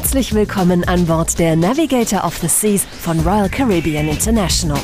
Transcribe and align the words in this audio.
Herzlich 0.00 0.32
willkommen 0.32 0.82
an 0.84 1.04
Bord 1.04 1.38
der 1.38 1.56
Navigator 1.56 2.24
of 2.24 2.38
the 2.38 2.48
Seas 2.48 2.86
von 3.02 3.20
Royal 3.20 3.50
Caribbean 3.50 4.08
International. 4.08 4.80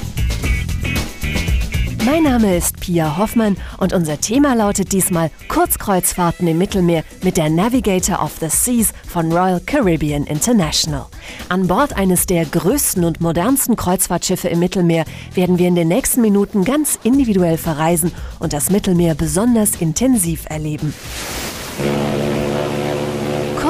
Mein 2.04 2.24
Name 2.24 2.54
ist 2.54 2.79
Pia 2.79 3.17
Hoffmann 3.17 3.56
und 3.79 3.94
unser 3.94 4.21
Thema 4.21 4.54
lautet 4.54 4.92
diesmal 4.92 5.31
Kurzkreuzfahrten 5.49 6.47
im 6.47 6.58
Mittelmeer 6.58 7.03
mit 7.22 7.38
der 7.38 7.49
Navigator 7.49 8.22
of 8.22 8.37
the 8.40 8.51
Seas 8.51 8.92
von 9.08 9.33
Royal 9.33 9.58
Caribbean 9.58 10.24
International. 10.24 11.06
An 11.48 11.67
Bord 11.67 11.96
eines 11.96 12.26
der 12.26 12.44
größten 12.44 13.03
und 13.03 13.22
modernsten 13.22 13.74
Kreuzfahrtschiffe 13.74 14.48
im 14.48 14.58
Mittelmeer 14.58 15.06
werden 15.33 15.58
wir 15.58 15.67
in 15.67 15.76
den 15.76 15.88
nächsten 15.88 16.20
Minuten 16.20 16.62
ganz 16.62 16.98
individuell 17.05 17.56
verreisen 17.56 18.12
und 18.38 18.52
das 18.52 18.69
Mittelmeer 18.69 19.14
besonders 19.14 19.80
intensiv 19.80 20.45
erleben. 20.51 20.92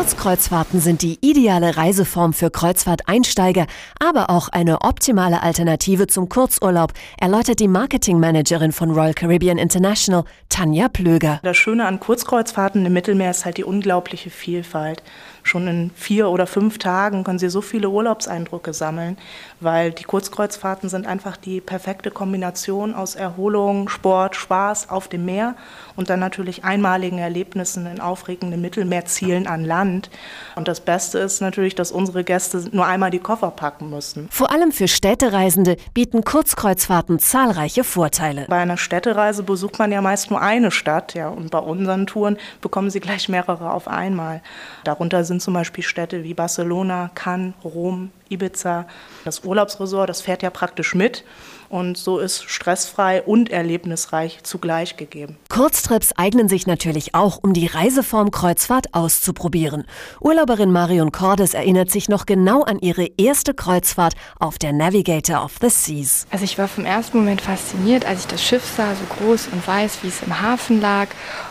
Kurzkreuzfahrten 0.06 0.78
sind 0.78 1.02
die 1.02 1.19
ideale 1.20 1.77
Reiseform 1.77 2.33
für 2.33 2.48
Kreuzfahrteinsteiger, 2.48 3.66
aber 3.98 4.30
auch 4.30 4.48
eine 4.48 4.82
optimale 4.82 5.42
Alternative 5.42 6.06
zum 6.06 6.29
Kurzurlaub, 6.29 6.92
erläutert 7.20 7.59
die 7.59 7.66
Marketingmanagerin 7.66 8.70
von 8.70 8.92
Royal 8.92 9.15
Caribbean 9.15 9.59
International, 9.59 10.23
Tanja 10.48 10.88
Plöger. 10.88 11.41
Das 11.42 11.56
Schöne 11.56 11.87
an 11.87 11.98
Kurzkreuzfahrten 11.98 12.87
im 12.87 12.92
Mittelmeer 12.92 13.32
ist 13.32 13.45
halt 13.45 13.56
die 13.56 13.65
unglaubliche 13.65 14.30
Vielfalt. 14.30 15.02
Schon 15.47 15.69
in 15.69 15.91
vier 15.95 16.29
oder 16.29 16.49
fünf 16.49 16.79
Tagen 16.79 17.23
können 17.23 17.39
Sie 17.39 17.49
so 17.49 17.61
viele 17.61 17.89
Urlaubseindrücke 17.89 18.75
sammeln, 18.75 19.17
weil 19.61 19.93
die 19.93 20.03
Kurzkreuzfahrten 20.03 20.89
sind 20.89 21.07
einfach 21.07 21.37
die 21.37 21.61
perfekte 21.61 22.11
Kombination 22.11 22.95
aus 22.95 23.15
Erholung, 23.15 23.89
Sport, 23.89 24.35
Spaß 24.35 24.91
auf 24.91 25.07
dem 25.07 25.25
Meer 25.25 25.55
und 25.95 26.11
dann 26.11 26.19
natürlich 26.19 26.65
einmaligen 26.65 27.19
Erlebnissen 27.19 27.87
in 27.87 28.01
aufregenden 28.01 28.61
Mittelmeerzielen 28.61 29.47
an 29.47 29.65
Land. 29.65 30.11
Und 30.57 30.66
das 30.66 30.80
Beste 30.80 31.19
ist 31.21 31.41
natürlich, 31.41 31.77
dass 31.77 31.93
unsere 31.93 32.25
Gäste 32.25 32.65
nur 32.73 32.87
einmal 32.87 33.13
die 33.13 33.21
Koffer 33.21 33.53
packen 33.53 33.88
müssen. 33.88 34.29
Vor 34.33 34.51
allem 34.51 34.73
für 34.73 34.88
Städtereisende 34.88 35.77
bieten 35.95 36.25
Kurzkreuzfahrten 36.25 37.21
zahlreiche 37.21 37.85
Vorteile. 37.85 38.47
Bei 38.49 38.59
einer 38.59 38.79
Städtereise 38.79 39.45
besucht 39.45 39.79
man 39.79 39.93
ja 39.93 40.01
meist 40.01 40.29
nur 40.29 40.41
eine 40.41 40.73
Stadt, 40.73 41.15
ja, 41.15 41.29
und 41.29 41.53
bei 41.53 41.59
unseren 41.59 42.09
Touren 42.09 42.37
bekommen 42.60 42.91
Sie 42.91 42.99
gleich 42.99 43.29
mehrere 43.29 43.71
auf 43.71 43.87
einmal. 43.87 44.43
Darunter 44.83 45.23
sind 45.25 45.35
sind 45.37 45.42
zum 45.42 45.54
Beispiel 45.54 45.84
Städte 45.84 46.24
wie 46.24 46.32
Barcelona, 46.32 47.10
Cannes, 47.15 47.52
Rom, 47.62 48.10
Ibiza. 48.29 48.87
Das 49.24 49.45
Urlaubsresort, 49.45 50.09
das 50.09 50.21
fährt 50.21 50.43
ja 50.43 50.51
praktisch 50.51 50.95
mit 50.95 51.24
und 51.69 51.96
so 51.96 52.19
ist 52.19 52.49
stressfrei 52.49 53.23
und 53.23 53.51
erlebnisreich 53.51 54.41
zugleich 54.43 54.96
gegeben. 54.96 55.37
Kurztrips 55.49 56.13
eignen 56.16 56.49
sich 56.49 56.66
natürlich 56.66 57.15
auch, 57.15 57.38
um 57.43 57.52
die 57.52 57.66
Reiseform 57.66 58.30
Kreuzfahrt 58.30 58.95
auszuprobieren. 58.95 59.85
Urlauberin 60.21 60.71
Marion 60.71 61.13
Cordes 61.13 61.54
erinnert 61.54 61.91
sich 61.91 62.09
noch 62.09 62.27
genau 62.27 62.63
an 62.63 62.79
ihre 62.79 63.09
erste 63.16 63.54
Kreuzfahrt 63.54 64.15
auf 64.38 64.59
der 64.59 64.72
Navigator 64.72 65.44
of 65.44 65.56
the 65.60 65.71
Seas. 65.71 66.27
Also 66.31 66.44
ich 66.44 66.59
war 66.59 66.69
vom 66.69 66.84
ersten 66.84 67.19
Moment 67.19 67.41
fasziniert, 67.41 68.04
als 68.04 68.21
ich 68.21 68.27
das 68.27 68.43
Schiff 68.43 68.65
sah, 68.77 68.94
so 68.94 69.04
groß 69.16 69.49
und 69.53 69.66
weiß, 69.66 69.99
wie 70.03 70.09
es 70.09 70.22
im 70.22 70.41
Hafen 70.41 70.81
lag. 70.81 71.09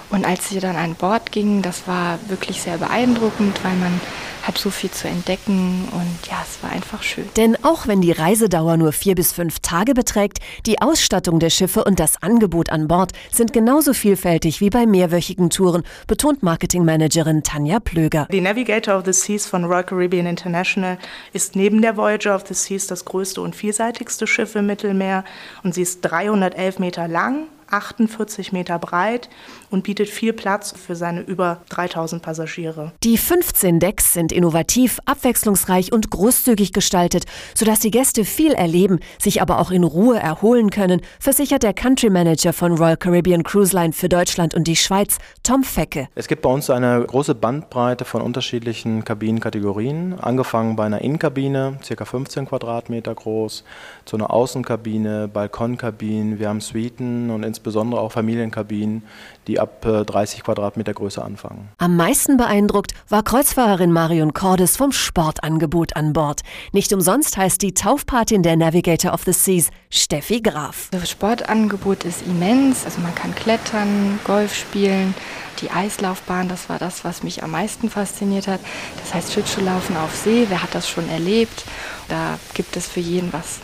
Und 0.09 0.25
als 0.25 0.49
sie 0.49 0.59
dann 0.59 0.75
an 0.75 0.95
Bord 0.95 1.31
ging, 1.31 1.61
das 1.61 1.87
war 1.87 2.19
wirklich 2.27 2.61
sehr 2.61 2.77
beeindruckend, 2.77 3.63
weil 3.63 3.75
man 3.75 3.99
hat 4.45 4.57
so 4.57 4.69
viel 4.69 4.91
zu 4.91 5.07
entdecken 5.07 5.87
und 5.91 6.29
ja, 6.29 6.37
es 6.43 6.61
war 6.61 6.71
einfach 6.71 7.01
schön. 7.01 7.27
Denn 7.35 7.57
auch 7.63 7.87
wenn 7.87 8.01
die 8.01 8.11
Reisedauer 8.11 8.77
nur 8.77 8.91
vier 8.91 9.15
bis 9.15 9.31
fünf 9.31 9.59
Tage 9.59 9.93
beträgt, 9.93 10.39
die 10.65 10.81
Ausstattung 10.81 11.39
der 11.39 11.49
Schiffe 11.49 11.83
und 11.83 11.99
das 11.99 12.21
Angebot 12.21 12.69
an 12.69 12.87
Bord 12.87 13.11
sind 13.31 13.53
genauso 13.53 13.93
vielfältig 13.93 14.61
wie 14.61 14.69
bei 14.69 14.85
mehrwöchigen 14.85 15.49
Touren, 15.49 15.83
betont 16.07 16.43
Marketingmanagerin 16.43 17.43
Tanja 17.43 17.79
Plöger. 17.79 18.27
Die 18.31 18.41
Navigator 18.41 18.97
of 18.97 19.05
the 19.05 19.13
Seas 19.13 19.47
von 19.47 19.65
Royal 19.65 19.83
Caribbean 19.83 20.27
International 20.27 20.97
ist 21.33 21.55
neben 21.55 21.81
der 21.81 21.97
Voyager 21.97 22.35
of 22.35 22.43
the 22.47 22.53
Seas 22.53 22.87
das 22.87 23.05
größte 23.05 23.41
und 23.41 23.55
vielseitigste 23.55 24.27
Schiff 24.27 24.55
im 24.55 24.67
Mittelmeer 24.67 25.23
und 25.63 25.73
sie 25.73 25.81
ist 25.81 26.01
311 26.01 26.79
Meter 26.79 27.07
lang 27.07 27.47
48 27.75 28.53
Meter 28.53 28.79
breit 28.79 29.29
und 29.69 29.83
bietet 29.83 30.09
viel 30.09 30.31
Platz 30.31 30.73
für 30.75 30.95
seine 30.95 31.21
über 31.21 31.61
3000 31.69 32.21
Passagiere. 32.21 32.93
Die 33.03 33.17
15 33.17 33.79
Decks 33.79 34.13
sind 34.13 34.31
innovativ, 34.31 34.99
abwechslungsreich 35.05 35.91
und 35.91 36.09
großzügig 36.09 36.71
gestaltet, 36.71 37.25
sodass 37.53 37.79
die 37.79 37.91
Gäste 37.91 38.23
viel 38.23 38.53
erleben, 38.53 38.99
sich 39.21 39.41
aber 39.41 39.59
auch 39.59 39.71
in 39.71 39.83
Ruhe 39.83 40.17
erholen 40.17 40.69
können, 40.69 41.01
versichert 41.19 41.63
der 41.63 41.73
Country 41.73 42.09
Manager 42.09 42.53
von 42.53 42.77
Royal 42.77 42.97
Caribbean 42.97 43.43
Cruise 43.43 43.75
Line 43.75 43.93
für 43.93 44.07
Deutschland 44.07 44.55
und 44.55 44.65
die 44.67 44.77
Schweiz, 44.77 45.17
Tom 45.43 45.63
Fecke. 45.63 46.07
Es 46.15 46.27
gibt 46.27 46.41
bei 46.41 46.49
uns 46.49 46.69
eine 46.69 47.03
große 47.05 47.35
Bandbreite 47.35 48.05
von 48.05 48.21
unterschiedlichen 48.21 49.03
Kabinenkategorien, 49.03 50.17
angefangen 50.19 50.77
bei 50.77 50.85
einer 50.85 51.01
Innenkabine, 51.01 51.79
ca. 51.85 52.05
15 52.05 52.47
Quadratmeter 52.47 53.13
groß, 53.13 53.63
zu 54.05 54.15
einer 54.15 54.31
Außenkabine, 54.31 55.27
Balkonkabinen, 55.27 56.39
wir 56.39 56.47
haben 56.47 56.61
Suiten 56.61 57.29
und 57.29 57.43
insbesondere 57.43 57.64
auch 57.75 58.11
Familienkabinen, 58.11 59.03
die 59.47 59.59
ab 59.59 59.81
30 59.81 60.39
äh, 60.39 60.41
Quadratmeter 60.43 60.93
Größe 60.93 61.23
anfangen. 61.23 61.69
Am 61.77 61.95
meisten 61.95 62.37
beeindruckt 62.37 62.93
war 63.09 63.23
Kreuzfahrerin 63.23 63.91
Marion 63.91 64.33
Cordes 64.33 64.77
vom 64.77 64.91
Sportangebot 64.91 65.95
an 65.95 66.13
Bord. 66.13 66.41
Nicht 66.71 66.93
umsonst 66.93 67.37
heißt 67.37 67.61
die 67.61 67.73
Taufpatin 67.73 68.43
der 68.43 68.55
Navigator 68.55 69.13
of 69.13 69.23
the 69.23 69.33
Seas 69.33 69.69
Steffi 69.89 70.41
Graf. 70.41 70.89
Das 70.91 71.09
Sportangebot 71.09 72.03
ist 72.03 72.25
immens, 72.25 72.85
also 72.85 73.01
man 73.01 73.13
kann 73.15 73.33
klettern, 73.35 74.19
Golf 74.23 74.55
spielen, 74.55 75.13
die 75.61 75.71
Eislaufbahn, 75.71 76.49
das 76.49 76.69
war 76.69 76.79
das, 76.79 77.05
was 77.05 77.23
mich 77.23 77.43
am 77.43 77.51
meisten 77.51 77.89
fasziniert 77.89 78.47
hat. 78.47 78.59
Das 79.01 79.13
heißt 79.13 79.33
Schlittschuhlaufen 79.33 79.95
auf 79.97 80.15
See, 80.15 80.45
wer 80.49 80.61
hat 80.61 80.75
das 80.75 80.89
schon 80.89 81.07
erlebt? 81.09 81.63
Da 82.09 82.37
gibt 82.53 82.75
es 82.77 82.87
für 82.87 82.99
jeden 82.99 83.31
was. 83.33 83.59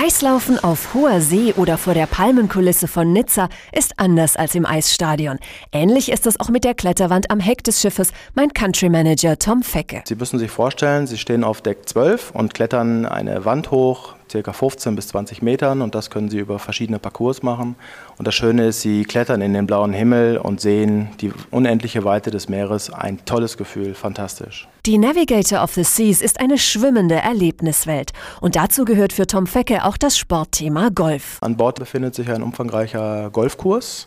Eislaufen 0.00 0.60
auf 0.60 0.94
hoher 0.94 1.20
See 1.20 1.52
oder 1.56 1.76
vor 1.76 1.92
der 1.92 2.06
Palmenkulisse 2.06 2.86
von 2.86 3.12
Nizza 3.12 3.48
ist 3.72 3.94
anders 3.96 4.36
als 4.36 4.54
im 4.54 4.64
Eisstadion. 4.64 5.40
Ähnlich 5.72 6.12
ist 6.12 6.24
es 6.28 6.38
auch 6.38 6.50
mit 6.50 6.62
der 6.62 6.74
Kletterwand 6.74 7.32
am 7.32 7.40
Heck 7.40 7.64
des 7.64 7.80
Schiffes, 7.80 8.12
mein 8.34 8.52
Country 8.52 8.90
Manager 8.90 9.36
Tom 9.40 9.64
Fecke. 9.64 10.02
Sie 10.06 10.14
müssen 10.14 10.38
sich 10.38 10.52
vorstellen, 10.52 11.08
Sie 11.08 11.18
stehen 11.18 11.42
auf 11.42 11.62
Deck 11.62 11.88
12 11.88 12.30
und 12.30 12.54
klettern 12.54 13.06
eine 13.06 13.44
Wand 13.44 13.72
hoch, 13.72 14.14
circa 14.30 14.52
15 14.52 14.94
bis 14.94 15.08
20 15.08 15.42
Metern 15.42 15.82
und 15.82 15.94
das 15.94 16.10
können 16.10 16.28
Sie 16.28 16.38
über 16.38 16.58
verschiedene 16.58 16.98
Parcours 16.98 17.42
machen. 17.42 17.76
Und 18.16 18.26
das 18.26 18.34
Schöne 18.34 18.68
ist, 18.68 18.80
Sie 18.80 19.04
klettern 19.04 19.40
in 19.40 19.54
den 19.54 19.66
blauen 19.66 19.92
Himmel 19.92 20.38
und 20.38 20.60
sehen 20.60 21.10
die 21.20 21.32
unendliche 21.50 22.04
Weite 22.04 22.30
des 22.30 22.48
Meeres. 22.48 22.90
Ein 22.90 23.24
tolles 23.24 23.56
Gefühl, 23.56 23.94
fantastisch. 23.94 24.68
Die 24.86 24.98
Navigator 24.98 25.62
of 25.62 25.74
the 25.74 25.84
Seas 25.84 26.22
ist 26.22 26.40
eine 26.40 26.58
schwimmende 26.58 27.16
Erlebniswelt 27.16 28.12
und 28.40 28.56
dazu 28.56 28.84
gehört 28.84 29.12
für 29.12 29.26
Tom 29.26 29.46
Fecke 29.46 29.84
auch 29.84 29.96
das 29.96 30.16
Sportthema 30.16 30.88
Golf. 30.94 31.38
An 31.40 31.56
Bord 31.56 31.78
befindet 31.78 32.14
sich 32.14 32.30
ein 32.30 32.42
umfangreicher 32.42 33.30
Golfkurs 33.30 34.06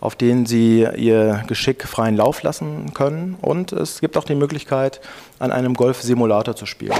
auf 0.00 0.16
den 0.16 0.46
sie 0.46 0.86
ihr 0.96 1.44
Geschick 1.46 1.86
freien 1.86 2.16
Lauf 2.16 2.42
lassen 2.42 2.92
können. 2.94 3.36
Und 3.40 3.72
es 3.72 4.00
gibt 4.00 4.16
auch 4.16 4.24
die 4.24 4.34
Möglichkeit, 4.34 5.00
an 5.38 5.52
einem 5.52 5.74
Golf-Simulator 5.74 6.56
zu 6.56 6.66
spielen. 6.66 6.98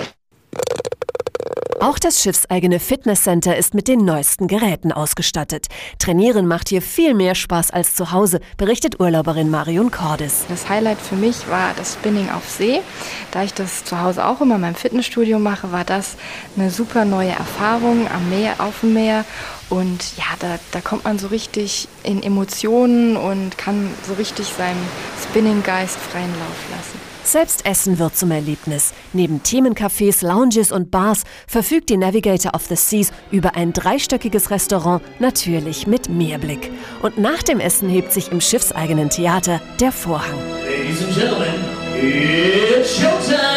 Auch 1.80 1.98
das 1.98 2.20
schiffseigene 2.20 2.78
Fitnesscenter 2.78 3.56
ist 3.56 3.72
mit 3.72 3.88
den 3.88 4.04
neuesten 4.04 4.48
Geräten 4.48 4.92
ausgestattet. 4.92 5.68
Trainieren 5.98 6.46
macht 6.46 6.68
hier 6.68 6.82
viel 6.82 7.14
mehr 7.14 7.34
Spaß 7.34 7.70
als 7.70 7.94
zu 7.94 8.12
Hause, 8.12 8.41
berichtet 8.58 9.00
Urlauberin 9.00 9.50
Marion 9.50 9.90
Cordes. 9.90 10.44
Das 10.50 10.69
Highlight 10.69 10.98
für 11.00 11.14
mich 11.14 11.48
war 11.48 11.72
das 11.78 11.94
Spinning 11.94 12.28
auf 12.28 12.46
See. 12.50 12.82
Da 13.30 13.44
ich 13.44 13.54
das 13.54 13.82
zu 13.82 13.98
Hause 13.98 14.26
auch 14.26 14.42
immer 14.42 14.56
in 14.56 14.60
meinem 14.60 14.74
Fitnessstudio 14.74 15.38
mache, 15.38 15.72
war 15.72 15.84
das 15.84 16.16
eine 16.54 16.70
super 16.70 17.06
neue 17.06 17.30
Erfahrung 17.30 18.06
am 18.08 18.28
Meer, 18.28 18.56
auf 18.58 18.80
dem 18.80 18.92
Meer. 18.92 19.24
Und 19.70 20.19
ja, 20.19 20.24
da, 20.38 20.58
da 20.72 20.82
kommt 20.82 21.04
man 21.04 21.19
so 21.19 21.28
richtig 21.28 21.88
in 22.02 22.22
Emotionen 22.22 23.16
und 23.16 23.56
kann 23.56 23.90
so 24.06 24.12
richtig 24.14 24.49
seinem 24.49 24.82
Spinning-Geist 25.25 25.96
freien 25.96 26.32
Lauf 26.32 26.76
lassen. 26.76 27.09
Selbst 27.25 27.64
Essen 27.67 27.99
wird 27.99 28.17
zum 28.17 28.31
Erlebnis. 28.31 28.93
Neben 29.12 29.43
Themencafés, 29.43 30.26
Lounges 30.26 30.72
und 30.72 30.90
Bars 30.90 31.22
verfügt 31.46 31.90
die 31.90 31.96
Navigator 31.96 32.55
of 32.55 32.67
the 32.67 32.76
Seas 32.76 33.12
über 33.31 33.55
ein 33.56 33.72
dreistöckiges 33.72 34.50
Restaurant, 34.50 35.02
natürlich 35.20 35.87
mit 35.87 36.08
Meerblick. 36.08 36.70
Und 37.02 37.19
nach 37.19 37.43
dem 37.43 37.61
Essen 37.61 37.88
hebt 37.88 38.12
sich 38.12 38.32
im 38.32 38.40
schiffseigenen 38.40 39.11
Theater 39.11 39.61
der 39.81 39.93
Vorhang. 39.93 40.38
Ladies 40.64 41.02
and 41.05 41.14
Gentlemen, 41.14 41.64
it's 42.02 42.96
showtime! 42.96 43.50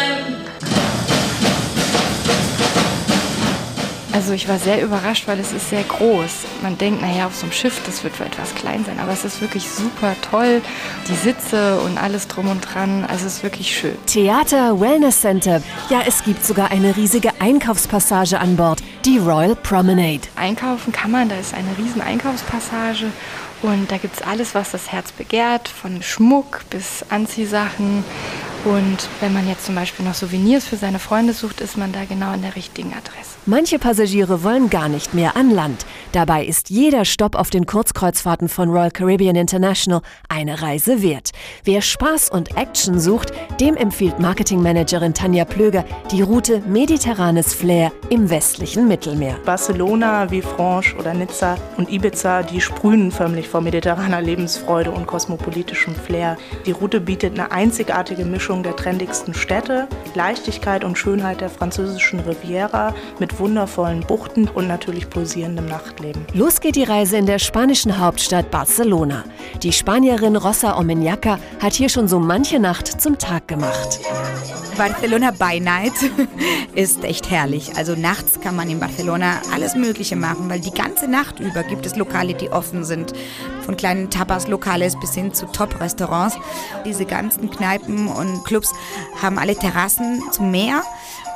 Also 4.24 4.32
ich 4.32 4.48
war 4.48 4.58
sehr 4.58 4.82
überrascht, 4.82 5.28
weil 5.28 5.38
es 5.38 5.52
ist 5.52 5.68
sehr 5.68 5.82
groß. 5.82 6.30
Man 6.62 6.78
denkt, 6.78 7.02
naja, 7.02 7.26
auf 7.26 7.36
so 7.36 7.42
einem 7.42 7.52
Schiff, 7.52 7.82
das 7.84 8.04
wird 8.04 8.18
wohl 8.18 8.26
etwas 8.26 8.54
klein 8.54 8.82
sein, 8.82 8.98
aber 8.98 9.12
es 9.12 9.22
ist 9.22 9.42
wirklich 9.42 9.68
super 9.68 10.16
toll. 10.30 10.62
Die 11.06 11.14
Sitze 11.14 11.78
und 11.80 11.98
alles 11.98 12.26
drum 12.26 12.48
und 12.48 12.62
dran, 12.62 13.04
also 13.04 13.26
es 13.26 13.34
ist 13.34 13.42
wirklich 13.42 13.76
schön. 13.76 13.94
Theater, 14.06 14.80
Wellness 14.80 15.20
Center. 15.20 15.60
Ja, 15.90 16.00
es 16.06 16.24
gibt 16.24 16.42
sogar 16.42 16.70
eine 16.70 16.96
riesige 16.96 17.38
Einkaufspassage 17.38 18.40
an 18.40 18.56
Bord, 18.56 18.82
die 19.04 19.18
Royal 19.18 19.54
Promenade. 19.56 20.22
Einkaufen 20.36 20.90
kann 20.90 21.10
man, 21.10 21.28
da 21.28 21.36
ist 21.36 21.52
eine 21.52 21.76
riesen 21.76 22.00
Einkaufspassage 22.00 23.12
und 23.60 23.92
da 23.92 23.98
gibt 23.98 24.16
es 24.16 24.22
alles, 24.22 24.54
was 24.54 24.70
das 24.70 24.90
Herz 24.90 25.12
begehrt, 25.12 25.68
von 25.68 26.02
Schmuck 26.02 26.62
bis 26.70 27.04
Anziehsachen 27.10 28.04
Und 28.64 29.08
wenn 29.20 29.34
man 29.34 29.46
jetzt 29.46 29.66
zum 29.66 29.74
Beispiel 29.74 30.06
noch 30.06 30.14
Souvenirs 30.14 30.64
für 30.64 30.76
seine 30.76 30.98
Freunde 30.98 31.34
sucht, 31.34 31.60
ist 31.60 31.76
man 31.76 31.92
da 31.92 32.04
genau 32.06 32.28
an 32.28 32.40
der 32.40 32.56
richtigen 32.56 32.94
Adresse. 32.94 33.34
Manche 33.44 33.78
Passagiere 33.78 34.42
wollen 34.42 34.70
gar 34.70 34.88
nicht 34.88 35.12
mehr 35.12 35.36
an 35.36 35.50
Land. 35.50 35.84
Dabei 36.14 36.44
ist 36.44 36.70
jeder 36.70 37.04
Stopp 37.04 37.34
auf 37.34 37.50
den 37.50 37.66
Kurzkreuzfahrten 37.66 38.48
von 38.48 38.70
Royal 38.70 38.92
Caribbean 38.92 39.34
International 39.34 40.00
eine 40.28 40.62
Reise 40.62 41.02
wert. 41.02 41.32
Wer 41.64 41.82
Spaß 41.82 42.30
und 42.30 42.56
Action 42.56 43.00
sucht, 43.00 43.32
dem 43.58 43.76
empfiehlt 43.76 44.20
Marketingmanagerin 44.20 45.12
Tanja 45.12 45.44
Plöger 45.44 45.84
die 46.12 46.22
Route 46.22 46.62
Mediterranes 46.68 47.52
Flair 47.52 47.90
im 48.10 48.30
westlichen 48.30 48.86
Mittelmeer. 48.86 49.38
Barcelona, 49.44 50.28
Villefranche 50.28 50.94
oder 50.96 51.14
Nizza 51.14 51.56
und 51.78 51.90
Ibiza, 51.90 52.44
die 52.44 52.60
sprühen 52.60 53.10
förmlich 53.10 53.48
vor 53.48 53.60
mediterraner 53.60 54.22
Lebensfreude 54.22 54.92
und 54.92 55.08
kosmopolitischem 55.08 55.96
Flair. 55.96 56.36
Die 56.64 56.70
Route 56.70 57.00
bietet 57.00 57.32
eine 57.32 57.50
einzigartige 57.50 58.24
Mischung 58.24 58.62
der 58.62 58.76
trendigsten 58.76 59.34
Städte, 59.34 59.88
Leichtigkeit 60.14 60.84
und 60.84 60.96
Schönheit 60.96 61.40
der 61.40 61.50
französischen 61.50 62.20
Riviera 62.20 62.94
mit 63.18 63.40
wundervollen 63.40 64.06
Buchten 64.06 64.46
und 64.46 64.68
natürlich 64.68 65.10
pulsierendem 65.10 65.66
Nachtleben. 65.66 66.03
Los 66.32 66.60
geht 66.60 66.76
die 66.76 66.84
Reise 66.84 67.16
in 67.16 67.26
der 67.26 67.38
spanischen 67.38 67.98
Hauptstadt 67.98 68.50
Barcelona. 68.50 69.24
Die 69.62 69.72
Spanierin 69.72 70.36
Rosa 70.36 70.78
Omenyaca 70.78 71.38
hat 71.60 71.74
hier 71.74 71.88
schon 71.88 72.08
so 72.08 72.18
manche 72.18 72.58
Nacht 72.58 73.00
zum 73.00 73.18
Tag 73.18 73.48
gemacht. 73.48 74.00
Barcelona 74.76 75.30
by 75.30 75.60
Night 75.60 75.92
ist 76.74 77.04
echt 77.04 77.30
herrlich. 77.30 77.76
Also 77.76 77.94
nachts 77.94 78.40
kann 78.40 78.56
man 78.56 78.68
in 78.68 78.80
Barcelona 78.80 79.40
alles 79.52 79.76
Mögliche 79.76 80.16
machen, 80.16 80.50
weil 80.50 80.60
die 80.60 80.72
ganze 80.72 81.06
Nacht 81.06 81.38
über 81.38 81.62
gibt 81.62 81.86
es 81.86 81.94
Lokale, 81.94 82.34
die 82.34 82.50
offen 82.50 82.84
sind. 82.84 83.12
Von 83.64 83.76
kleinen 83.76 84.10
Tapas-Lokales 84.10 84.98
bis 84.98 85.14
hin 85.14 85.32
zu 85.32 85.46
Top-Restaurants. 85.46 86.36
Diese 86.84 87.04
ganzen 87.04 87.50
Kneipen 87.50 88.08
und 88.08 88.44
Clubs 88.44 88.72
haben 89.22 89.38
alle 89.38 89.54
Terrassen 89.54 90.20
zum 90.32 90.50
Meer. 90.50 90.82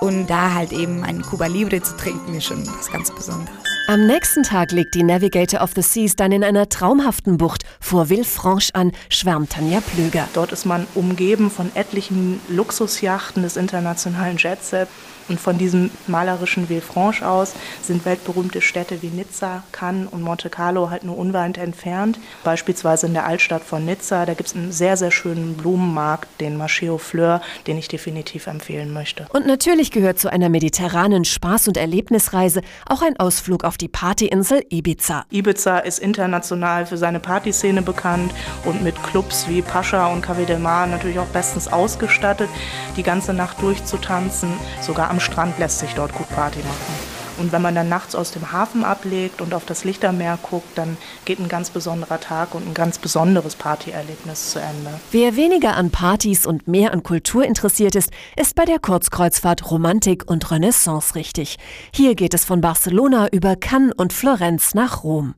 Und 0.01 0.29
da 0.29 0.55
halt 0.55 0.73
eben 0.73 1.03
ein 1.03 1.23
Cuba 1.23 1.47
Libre 1.47 1.83
zu 1.83 1.97
trinken, 1.97 2.35
ist 2.35 2.45
schon 2.45 2.67
was 2.67 2.91
ganz 2.91 3.13
Besonderes. 3.13 3.51
Am 3.89 4.07
nächsten 4.07 4.43
Tag 4.43 4.71
legt 4.71 4.95
die 4.95 5.03
Navigator 5.03 5.63
of 5.63 5.71
the 5.75 5.81
Seas 5.81 6.15
dann 6.15 6.31
in 6.31 6.45
einer 6.45 6.69
traumhaften 6.69 7.39
Bucht 7.39 7.65
vor 7.81 8.07
Villefranche 8.07 8.75
an, 8.75 8.93
schwärmt 9.09 9.51
Tanja 9.51 9.81
Plöger. 9.81 10.29
Dort 10.35 10.53
ist 10.53 10.67
man 10.67 10.87
umgeben 10.95 11.51
von 11.51 11.71
etlichen 11.75 12.39
Luxusjachten 12.49 13.43
des 13.43 13.57
internationalen 13.57 14.37
Jetsets. 14.37 14.91
Und 15.29 15.41
von 15.41 15.59
diesem 15.59 15.91
malerischen 16.07 16.69
Villefranche 16.69 17.27
aus 17.27 17.55
sind 17.83 18.05
weltberühmte 18.05 18.61
Städte 18.61 19.03
wie 19.03 19.09
Nizza, 19.09 19.63
Cannes 19.73 20.09
und 20.11 20.23
Monte 20.23 20.51
Carlo 20.51 20.91
halt 20.91 21.05
nur 21.05 21.19
unweit 21.19 21.59
entfernt. 21.59 22.19
Beispielsweise 22.45 23.07
in 23.07 23.15
der 23.15 23.27
Altstadt 23.27 23.63
von 23.63 23.85
Nizza, 23.85 24.27
da 24.27 24.35
gibt 24.35 24.49
es 24.49 24.57
einen 24.57 24.73
sehr, 24.73 24.97
sehr 24.97 25.11
schönen 25.11 25.55
Blumenmarkt, 25.55 26.29
den 26.41 26.61
Marché 26.61 26.91
aux 26.91 26.99
Fleurs, 26.99 27.41
den 27.67 27.79
ich 27.79 27.89
definitiv 27.89 28.47
empfehlen 28.47 28.93
möchte. 28.93 29.27
Und 29.33 29.47
natürlich 29.47 29.91
gehört 29.91 30.19
zu 30.19 30.31
einer 30.33 30.49
mediterranen 30.49 31.25
Spaß- 31.25 31.69
und 31.69 31.77
Erlebnisreise 31.77 32.63
auch 32.87 33.03
ein 33.03 33.19
Ausflug 33.19 33.65
auf 33.65 33.77
die 33.77 33.89
Partyinsel 33.89 34.65
Ibiza. 34.71 35.25
Ibiza 35.31 35.79
ist 35.79 35.99
international 35.99 36.87
für 36.87 36.97
seine 36.97 37.21
Partyszene 37.21 37.83
bekannt 37.83 38.33
und 38.65 38.83
mit 38.83 39.03
Clubs 39.03 39.49
wie 39.49 39.63
Pascha 39.63 40.07
und 40.09 40.25
Café 40.25 40.45
del 40.45 40.59
Mar 40.59 40.87
natürlich 40.87 41.19
auch 41.19 41.27
bestens 41.27 41.69
ausgestattet, 41.69 42.49
die 42.97 43.03
ganze 43.03 43.33
Nacht 43.35 43.61
durchzutanzen, 43.63 44.51
sogar 44.81 45.11
am 45.11 45.18
am 45.19 45.21
Strand 45.21 45.59
lässt 45.59 45.81
sich 45.81 45.95
dort 45.95 46.13
gut 46.13 46.29
Party 46.29 46.61
machen. 46.61 46.95
Und 47.39 47.51
wenn 47.51 47.61
man 47.61 47.75
dann 47.75 47.89
nachts 47.89 48.15
aus 48.15 48.31
dem 48.31 48.53
Hafen 48.53 48.85
ablegt 48.85 49.41
und 49.41 49.53
auf 49.53 49.65
das 49.65 49.83
Lichtermeer 49.83 50.39
guckt, 50.41 50.79
dann 50.79 50.97
geht 51.25 51.41
ein 51.41 51.49
ganz 51.49 51.71
besonderer 51.71 52.21
Tag 52.21 52.55
und 52.55 52.69
ein 52.69 52.75
ganz 52.75 52.99
besonderes 52.99 53.57
Partyerlebnis 53.57 54.53
zu 54.53 54.61
Ende. 54.61 55.01
Wer 55.11 55.35
weniger 55.35 55.75
an 55.75 55.91
Partys 55.91 56.47
und 56.47 56.69
mehr 56.69 56.93
an 56.93 57.03
Kultur 57.03 57.45
interessiert 57.45 57.97
ist, 57.97 58.11
ist 58.37 58.55
bei 58.55 58.65
der 58.65 58.79
Kurzkreuzfahrt 58.79 59.69
Romantik 59.69 60.31
und 60.31 60.49
Renaissance 60.53 61.17
richtig. 61.17 61.59
Hier 61.93 62.15
geht 62.15 62.35
es 62.35 62.45
von 62.45 62.61
Barcelona 62.61 63.27
über 63.33 63.57
Cannes 63.57 63.95
und 63.97 64.13
Florenz 64.13 64.75
nach 64.75 65.03
Rom. 65.03 65.35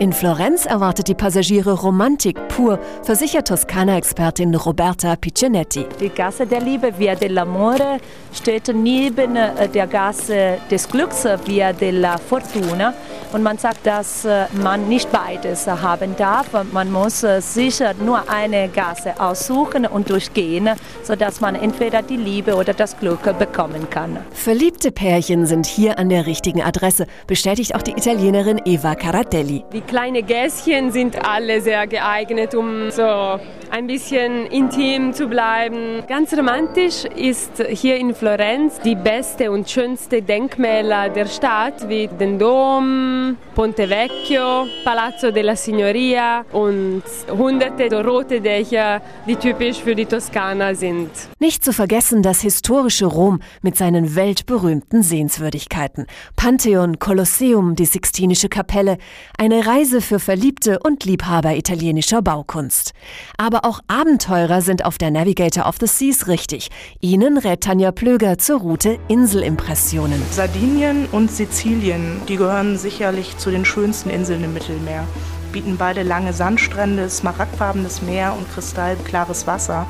In 0.00 0.12
Florenz 0.12 0.66
erwartet 0.66 1.06
die 1.06 1.14
Passagiere 1.14 1.72
Romantik 1.72 2.48
pur, 2.48 2.80
versichert 3.04 3.46
Toskana-Expertin 3.46 4.52
Roberta 4.56 5.14
Piccinetti. 5.14 5.86
Die 6.00 6.08
Gasse 6.08 6.46
der 6.46 6.60
Liebe, 6.60 6.98
Via 6.98 7.14
dell'Amore, 7.14 7.98
steht 8.32 8.74
neben 8.74 9.36
äh, 9.36 9.68
der 9.68 9.86
Gasse 9.86 10.58
des 10.68 10.88
Glücks, 10.88 11.24
Via 11.44 11.72
della 11.72 12.18
Fortuna. 12.18 12.92
Und 13.34 13.42
man 13.42 13.58
sagt, 13.58 13.84
dass 13.84 14.24
äh, 14.24 14.44
man 14.62 14.88
nicht 14.88 15.10
beides 15.10 15.66
haben 15.66 16.14
darf. 16.16 16.50
Man 16.70 16.92
muss 16.92 17.24
äh, 17.24 17.40
sicher 17.40 17.92
nur 17.94 18.30
eine 18.30 18.68
Gasse 18.68 19.20
aussuchen 19.20 19.86
und 19.86 20.08
durchgehen, 20.08 20.70
sodass 21.02 21.40
man 21.40 21.56
entweder 21.56 22.02
die 22.02 22.16
Liebe 22.16 22.54
oder 22.54 22.74
das 22.74 22.96
Glück 22.96 23.36
bekommen 23.36 23.90
kann. 23.90 24.18
Verliebte 24.30 24.92
Pärchen 24.92 25.46
sind 25.46 25.66
hier 25.66 25.98
an 25.98 26.10
der 26.10 26.26
richtigen 26.26 26.62
Adresse, 26.62 27.08
bestätigt 27.26 27.74
auch 27.74 27.82
die 27.82 27.90
Italienerin 27.90 28.60
Eva 28.64 28.94
Caratelli. 28.94 29.64
Die 29.72 29.80
kleinen 29.80 30.24
Gässchen 30.24 30.92
sind 30.92 31.26
alle 31.26 31.60
sehr 31.60 31.88
geeignet, 31.88 32.54
um 32.54 32.92
so 32.92 33.40
ein 33.74 33.88
bisschen 33.88 34.46
intim 34.46 35.12
zu 35.12 35.26
bleiben. 35.26 36.04
Ganz 36.06 36.32
romantisch 36.32 37.04
ist 37.04 37.60
hier 37.68 37.96
in 37.96 38.14
Florenz 38.14 38.78
die 38.84 38.94
beste 38.94 39.50
und 39.50 39.68
schönste 39.68 40.22
Denkmäler 40.22 41.08
der 41.08 41.26
Stadt, 41.26 41.88
wie 41.88 42.06
den 42.06 42.38
Dom, 42.38 43.23
Ponte 43.54 43.88
Vecchio, 43.88 44.66
Palazzo 44.84 45.30
della 45.30 45.56
Signoria 45.56 46.44
und 46.52 47.02
hunderte 47.28 48.04
rote 48.04 48.40
Dächer, 48.40 49.00
die 49.26 49.36
typisch 49.36 49.78
für 49.78 49.94
die 49.94 50.06
Toskana 50.06 50.74
sind. 50.74 51.10
Nicht 51.38 51.64
zu 51.64 51.72
vergessen 51.72 52.22
das 52.22 52.40
historische 52.40 53.06
Rom 53.06 53.40
mit 53.62 53.76
seinen 53.76 54.14
weltberühmten 54.16 55.02
Sehenswürdigkeiten. 55.02 56.06
Pantheon, 56.36 56.98
Kolosseum, 56.98 57.76
die 57.76 57.86
Sixtinische 57.86 58.48
Kapelle, 58.48 58.98
eine 59.38 59.66
Reise 59.66 60.00
für 60.00 60.18
Verliebte 60.18 60.78
und 60.80 61.04
Liebhaber 61.04 61.54
italienischer 61.56 62.22
Baukunst. 62.22 62.92
Aber 63.36 63.64
auch 63.64 63.80
Abenteurer 63.88 64.60
sind 64.60 64.84
auf 64.84 64.98
der 64.98 65.10
Navigator 65.10 65.66
of 65.66 65.76
the 65.80 65.86
Seas 65.86 66.28
richtig. 66.28 66.70
Ihnen 67.00 67.38
rät 67.38 67.62
Tanja 67.62 67.92
Plöger 67.92 68.38
zur 68.38 68.60
Route 68.60 68.98
Inselimpressionen. 69.08 70.22
Sardinien 70.30 71.06
und 71.12 71.30
Sizilien, 71.30 72.20
die 72.28 72.36
gehören 72.36 72.76
sicherlich 73.04 73.36
zu 73.36 73.50
den 73.50 73.66
schönsten 73.66 74.08
Inseln 74.08 74.42
im 74.44 74.54
Mittelmeer. 74.54 75.04
Bieten 75.52 75.76
beide 75.76 76.02
lange 76.02 76.32
Sandstrände, 76.32 77.10
smaragdfarbenes 77.10 78.00
Meer 78.00 78.32
und 78.32 78.50
kristallklares 78.50 79.46
Wasser. 79.46 79.84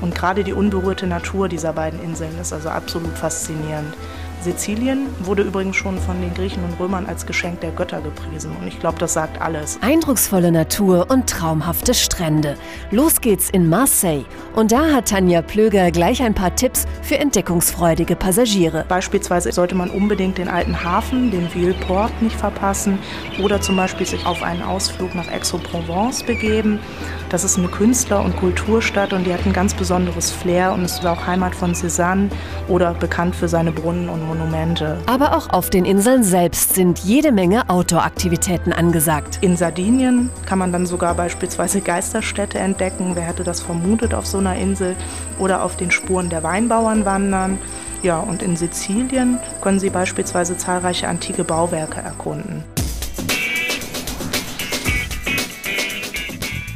Und 0.00 0.14
gerade 0.14 0.44
die 0.44 0.52
unberührte 0.52 1.08
Natur 1.08 1.48
dieser 1.48 1.72
beiden 1.72 2.00
Inseln 2.00 2.38
ist 2.40 2.52
also 2.52 2.68
absolut 2.68 3.18
faszinierend. 3.18 3.92
Sizilien 4.42 5.06
wurde 5.20 5.42
übrigens 5.42 5.76
schon 5.76 5.98
von 5.98 6.20
den 6.20 6.32
Griechen 6.32 6.64
und 6.64 6.80
Römern 6.80 7.04
als 7.06 7.26
Geschenk 7.26 7.60
der 7.60 7.72
Götter 7.72 8.00
gepriesen. 8.00 8.56
Und 8.58 8.66
ich 8.66 8.80
glaube, 8.80 8.98
das 8.98 9.12
sagt 9.12 9.40
alles. 9.40 9.78
Eindrucksvolle 9.82 10.50
Natur 10.50 11.06
und 11.10 11.28
traumhafte 11.28 11.92
Strände. 11.92 12.56
Los 12.90 13.20
geht's 13.20 13.50
in 13.50 13.68
Marseille. 13.68 14.24
Und 14.54 14.72
da 14.72 14.92
hat 14.92 15.08
Tanja 15.08 15.42
Plöger 15.42 15.90
gleich 15.90 16.22
ein 16.22 16.34
paar 16.34 16.54
Tipps 16.56 16.86
für 17.02 17.18
entdeckungsfreudige 17.18 18.16
Passagiere. 18.16 18.86
Beispielsweise 18.88 19.52
sollte 19.52 19.74
man 19.74 19.90
unbedingt 19.90 20.38
den 20.38 20.48
alten 20.48 20.82
Hafen, 20.82 21.30
den 21.30 21.52
Villeport, 21.54 22.22
nicht 22.22 22.36
verpassen. 22.36 22.98
Oder 23.42 23.60
zum 23.60 23.76
Beispiel 23.76 24.06
sich 24.06 24.24
auf 24.24 24.42
einen 24.42 24.62
Ausflug 24.62 25.14
nach 25.14 25.28
Aix-en-Provence 25.28 26.22
begeben. 26.22 26.78
Das 27.28 27.44
ist 27.44 27.58
eine 27.58 27.68
Künstler- 27.68 28.24
und 28.24 28.36
Kulturstadt 28.36 29.12
und 29.12 29.24
die 29.24 29.32
hat 29.32 29.44
ein 29.46 29.52
ganz 29.52 29.74
besonderes 29.74 30.30
Flair 30.30 30.72
und 30.72 30.84
ist 30.84 31.04
auch 31.06 31.26
Heimat 31.26 31.54
von 31.54 31.74
Cézanne 31.74 32.30
oder 32.66 32.94
bekannt 32.94 33.36
für 33.36 33.46
seine 33.46 33.70
Brunnen 33.70 34.08
und 34.08 34.29
Monumente. 34.30 34.96
Aber 35.06 35.36
auch 35.36 35.50
auf 35.50 35.70
den 35.70 35.84
Inseln 35.84 36.22
selbst 36.22 36.74
sind 36.74 37.00
jede 37.00 37.32
Menge 37.32 37.68
Outdoor-Aktivitäten 37.68 38.72
angesagt. 38.72 39.38
In 39.40 39.56
Sardinien 39.56 40.30
kann 40.46 40.60
man 40.60 40.70
dann 40.70 40.86
sogar 40.86 41.14
beispielsweise 41.14 41.80
Geisterstädte 41.80 42.58
entdecken. 42.58 43.12
Wer 43.14 43.24
hätte 43.24 43.42
das 43.42 43.60
vermutet 43.60 44.14
auf 44.14 44.26
so 44.26 44.38
einer 44.38 44.54
Insel? 44.54 44.94
Oder 45.40 45.64
auf 45.64 45.76
den 45.76 45.90
Spuren 45.90 46.30
der 46.30 46.44
Weinbauern 46.44 47.04
wandern. 47.04 47.58
Ja, 48.02 48.20
und 48.20 48.42
in 48.42 48.56
Sizilien 48.56 49.40
können 49.60 49.80
Sie 49.80 49.90
beispielsweise 49.90 50.56
zahlreiche 50.56 51.08
antike 51.08 51.42
Bauwerke 51.42 52.00
erkunden. 52.00 52.62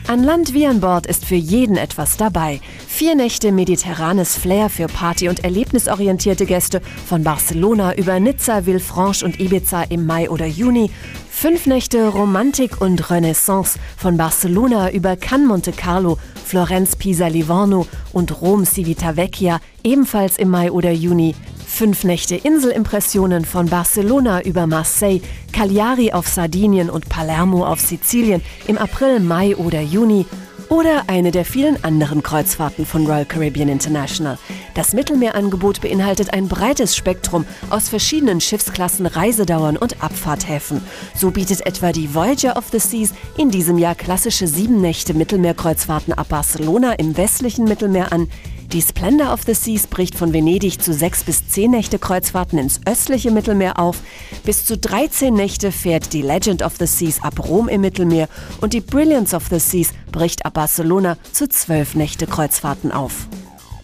An 0.09 0.23
Land 0.23 0.53
wie 0.53 0.67
an 0.67 0.81
Bord 0.81 1.07
ist 1.07 1.25
für 1.25 1.35
jeden 1.35 1.77
etwas 1.77 2.17
dabei. 2.17 2.61
Vier 2.97 3.17
Nächte 3.17 3.51
mediterranes 3.51 4.37
Flair 4.37 4.71
für 4.71 4.87
Party- 4.87 5.29
und 5.29 5.43
erlebnisorientierte 5.43 6.47
Gäste 6.47 6.81
von 7.09 7.25
Barcelona 7.25 7.97
über 7.97 8.21
Nizza, 8.21 8.67
Villefranche 8.67 9.25
und 9.25 9.41
Ibiza 9.41 9.83
im 9.89 10.07
Mai 10.07 10.31
oder 10.31 10.47
Juni. 10.47 10.93
Fünf 11.29 11.67
Nächte 11.67 12.07
Romantik 12.07 12.81
und 12.81 13.11
Renaissance 13.11 13.81
von 13.97 14.17
Barcelona 14.17 14.93
über 14.93 15.17
Cannes 15.17 15.49
Monte 15.49 15.73
Carlo, 15.73 16.19
Florenz 16.45 16.95
Pisa 16.95 17.27
Livorno 17.27 17.89
und 18.13 18.41
Rom 18.41 18.65
Civitavecchia 18.65 19.59
ebenfalls 19.83 20.39
im 20.39 20.51
Mai 20.51 20.71
oder 20.71 20.93
Juni. 20.93 21.35
Fünf 21.67 22.05
Nächte 22.05 22.37
Inselimpressionen 22.37 23.45
von 23.45 23.67
Barcelona 23.67 24.43
über 24.43 24.69
Marseille, 24.69 25.21
Cagliari 25.53 26.13
auf 26.13 26.29
Sardinien 26.29 26.91
und 26.91 27.09
Palermo 27.09 27.67
auf 27.67 27.81
Sizilien 27.81 28.41
im 28.69 28.79
April, 28.79 29.19
Mai 29.19 29.57
oder 29.57 29.81
Juni 29.81 30.27
oder 30.75 31.05
eine 31.07 31.31
der 31.31 31.45
vielen 31.45 31.83
anderen 31.85 32.25
Kreuzfahrten 32.25 32.85
von 32.85 33.07
Royal 33.07 33.25
Caribbean 33.25 33.69
International. 33.69 34.39
Das 34.75 34.93
Mittelmeerangebot 34.93 35.81
beinhaltet 35.81 36.33
ein 36.33 36.49
breites 36.49 36.97
Spektrum 36.97 37.47
aus 37.71 37.89
verschiedenen 37.89 38.41
Schiffsklassen, 38.41 39.07
Reisedauern 39.07 39.77
und 39.77 40.03
Abfahrthäfen. 40.03 40.83
So 41.15 41.31
bietet 41.31 41.65
etwa 41.65 41.93
die 41.93 42.13
Voyager 42.13 42.57
of 42.57 42.65
the 42.73 42.81
Seas 42.81 43.15
in 43.39 43.51
diesem 43.51 43.79
Jahr 43.79 43.95
klassische 43.95 44.49
sieben 44.49 44.81
Nächte 44.81 45.15
Mittelmeerkreuzfahrten 45.15 46.13
ab 46.13 46.31
Barcelona 46.31 46.95
im 46.95 47.17
westlichen 47.17 47.67
Mittelmeer 47.67 48.11
an, 48.11 48.29
die 48.75 48.83
Splendor 48.83 49.33
of 49.33 49.43
the 49.47 49.55
Seas 49.55 49.87
bricht 49.87 50.17
von 50.17 50.33
Venedig 50.33 50.83
zu 50.83 50.93
sechs 50.93 51.23
bis 51.23 51.47
zehn 51.47 51.71
Nächte 51.71 52.01
Kreuzfahrten 52.01 52.59
ins 52.59 52.81
östliche 52.87 53.31
Mittelmeer 53.31 53.79
auf. 53.79 53.99
Bis 54.45 54.65
zu 54.65 54.77
13 54.77 55.33
Nächte 55.33 55.71
fährt 55.71 56.13
die 56.13 56.23
Legend 56.23 56.63
of 56.63 56.75
the 56.79 56.87
Seas 56.87 57.23
ab 57.23 57.49
Rom 57.49 57.69
im 57.69 57.83
Mittelmeer 57.83 58.29
und 58.61 58.73
die 58.73 58.81
Brilliance 58.81 59.37
of 59.37 59.45
the 59.49 59.61
Seas 59.61 59.91
bricht 60.11 60.45
ab 60.45 60.55
Barcelona 60.55 61.17
zu 61.31 61.49
zwölf 61.49 61.95
Nächte 61.95 62.27
Kreuzfahrten 62.27 62.91
auf. 62.91 63.29